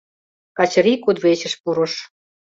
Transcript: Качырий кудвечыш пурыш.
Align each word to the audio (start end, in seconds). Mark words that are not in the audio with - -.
Качырий 0.57 0.99
кудвечыш 1.03 1.53
пурыш. 1.61 1.93